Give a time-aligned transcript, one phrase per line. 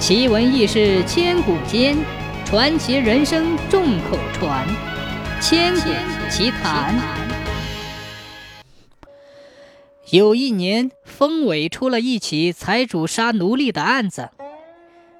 [0.00, 1.94] 奇闻异事千古间，
[2.46, 4.66] 传奇人生众口传。
[5.42, 5.90] 千古
[6.30, 6.98] 奇谈。
[10.10, 14.30] 有一年，封伟出了一起财主杀奴隶的案子，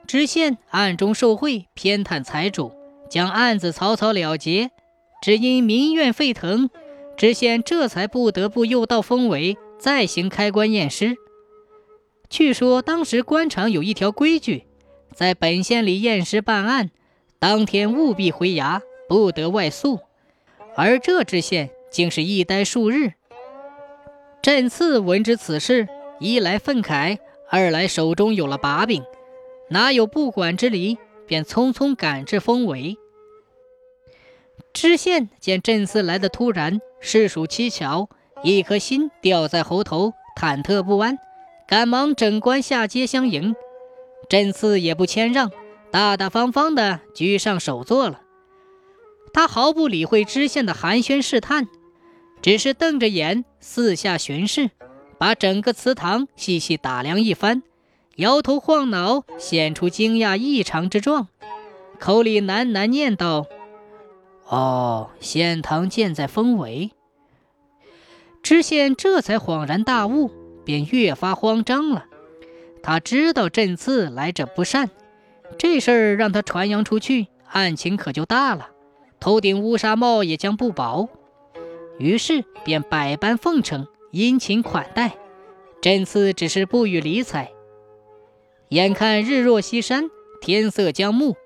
[0.07, 2.73] 知县暗中受贿，偏袒财主，
[3.11, 4.71] 将案子草草了结。
[5.23, 6.71] 只因民怨沸腾，
[7.19, 11.17] 知县这才不得不又到封伟再行开棺验尸。
[12.31, 14.65] 据说当时官场有一条规矩，
[15.15, 16.91] 在本县里验尸办案，
[17.39, 20.01] 当天务必回衙，不得外宿。
[20.77, 23.13] 而这知县竟是一待数日。
[24.43, 25.89] 朕次闻知此事，
[26.19, 27.19] 一来愤慨，
[27.51, 29.03] 二来手中有了把柄，
[29.69, 30.97] 哪有不管之理，
[31.27, 32.97] 便匆匆赶至封围。
[34.73, 38.09] 知县见朕次来的突然，事属蹊跷，
[38.43, 41.19] 一颗心吊在喉头，忐忑不安。
[41.67, 43.55] 赶忙整官下阶相迎，
[44.31, 45.51] 朕次也不谦让，
[45.91, 48.23] 大大方方的居上首座了。
[49.33, 51.69] 他毫不理会知县的寒暄试探，
[52.41, 54.71] 只是瞪着眼四下巡视，
[55.19, 57.63] 把整个祠堂细细打量一番，
[58.17, 61.29] 摇头晃脑，显出惊讶异常之状，
[61.99, 63.47] 口里喃喃念道
[64.49, 66.93] ：“哦，县堂建在丰围。”
[68.43, 70.31] 知县这才恍然大悟。
[70.63, 72.05] 便越发慌张了。
[72.83, 74.91] 他知道朕次来者不善，
[75.59, 78.71] 这事儿让他传扬出去，案情可就大了，
[79.19, 81.09] 头顶乌纱帽也将不保。
[81.99, 85.13] 于是便百般奉承，殷勤款待。
[85.83, 87.53] 朕次只是不予理睬。
[88.69, 91.37] 眼看日落西山，天色将暮，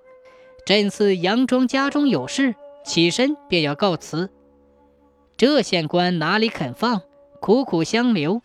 [0.66, 4.30] 朕次佯装家中有事，起身便要告辞。
[5.36, 7.02] 这县官哪里肯放，
[7.40, 8.40] 苦苦相留。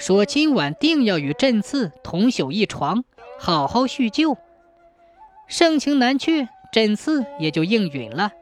[0.00, 3.04] 说今晚定要与朕次同宿一床，
[3.38, 4.38] 好好叙旧。
[5.46, 8.32] 盛情难却，朕次也就应允了。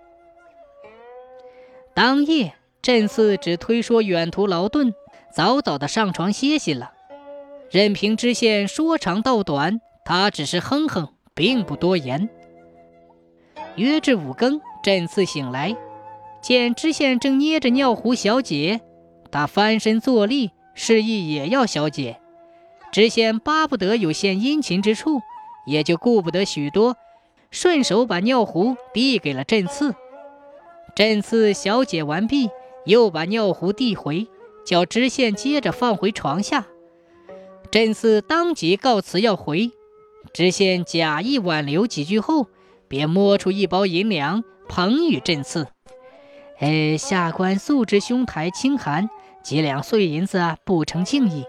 [1.95, 4.95] 当夜，朕次只推说远途劳顿，
[5.35, 6.93] 早早的上床歇息了。
[7.73, 12.29] 任凭知县说长道短，他只是哼哼，并不多言。
[13.75, 15.77] 约至五更，朕次醒来，
[16.41, 18.81] 见知县正捏着尿壶小解，
[19.33, 20.53] 他翻身坐立。
[20.81, 22.21] 示意也要小姐，
[22.93, 25.21] 知县巴不得有献殷勤之处，
[25.67, 26.97] 也就顾不得许多，
[27.51, 29.97] 顺手把尿壶递给了朕次。
[30.95, 32.49] 朕次小姐完毕，
[32.87, 34.29] 又把尿壶递回，
[34.65, 36.69] 叫知县接着放回床下。
[37.73, 39.73] 朕次当即告辞要回，
[40.33, 42.47] 知县假意挽留几句后，
[42.87, 45.67] 便摸出一包银两，捧与朕次。
[46.61, 49.11] 哎，下官素知兄台清寒。
[49.49, 51.47] 几两碎银子不成敬意，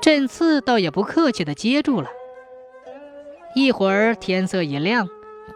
[0.00, 2.08] 朕次倒也不客气的接住了。
[3.56, 5.08] 一会儿天色已亮，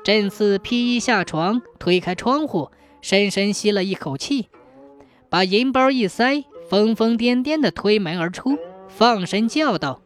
[0.03, 4.49] 朕次披衣下床，推开窗户，深深吸了一口气，
[5.29, 10.03] 把银包一塞，疯疯癫癫的推门而出，放声叫道：“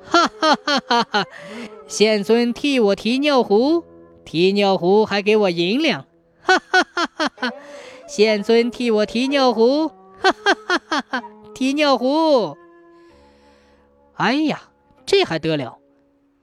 [0.00, 1.24] 哈哈哈哈哈！
[1.88, 3.82] 县尊替我提尿壶，
[4.24, 6.06] 提尿壶还给我银两，
[6.40, 7.52] 哈哈哈哈哈！
[8.06, 9.90] 县尊替我提尿壶。”
[10.22, 11.24] 哈哈哈哈哈！
[11.54, 12.56] 提尿壶。
[14.14, 14.62] 哎呀，
[15.06, 15.78] 这还得了！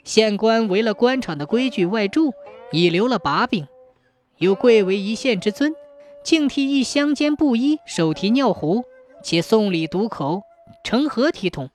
[0.03, 2.33] 县官违了官场的规矩外助，
[2.71, 3.67] 已留了把柄，
[4.37, 5.73] 又贵为一县之尊，
[6.23, 8.83] 竟替一乡间布衣手提尿壶，
[9.23, 10.41] 且送礼堵口，
[10.83, 11.69] 成何体统？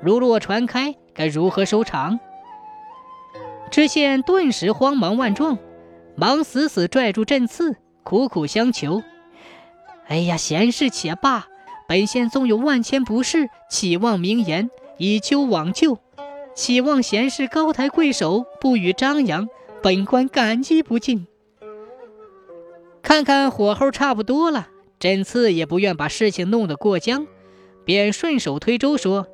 [0.00, 2.18] 如若传开，该如何收场？
[3.70, 5.58] 知县顿时慌忙万状，
[6.16, 9.02] 忙死死拽住朕刺，苦苦相求。
[10.10, 11.46] 哎呀，闲事且罢，
[11.86, 15.98] 本县纵有万千不是，岂忘名言以究往旧？
[16.52, 19.48] 岂望贤士高抬贵手，不予张扬？
[19.80, 21.28] 本官感激不尽。
[23.02, 24.66] 看看火候差不多了，
[24.98, 27.28] 朕次也不愿把事情弄得过僵，
[27.84, 29.28] 便顺手推舟说：“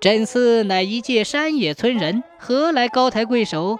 [0.00, 3.78] 朕次乃一介山野村人，何来高抬贵手？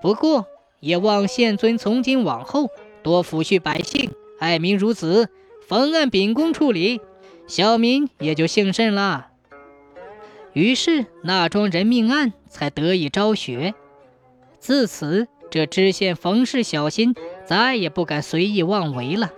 [0.00, 0.46] 不过
[0.78, 2.68] 也望县尊从今往后
[3.02, 4.12] 多抚恤百姓。”
[4.44, 5.30] 爱民如子，
[5.66, 7.00] 逢案秉公处理，
[7.46, 9.28] 小民也就幸甚了。
[10.52, 13.72] 于是那桩人命案才得以昭雪。
[14.58, 17.14] 自此，这知县冯氏小心，
[17.46, 19.32] 再也不敢随意妄为了。